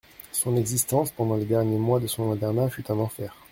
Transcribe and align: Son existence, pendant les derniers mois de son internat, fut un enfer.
Son 0.31 0.55
existence, 0.55 1.11
pendant 1.11 1.35
les 1.37 1.45
derniers 1.45 1.77
mois 1.77 1.99
de 1.99 2.07
son 2.07 2.31
internat, 2.31 2.71
fut 2.71 2.89
un 2.89 2.97
enfer. 2.97 3.35